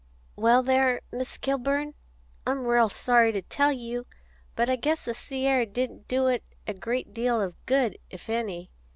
[0.35, 1.93] "Well, there, Miss Kilburn,
[2.47, 4.07] I'm ril sorry to tell you,
[4.55, 8.27] but I guess the sea air didn't do it a great deal of good, if
[8.27, 8.71] any.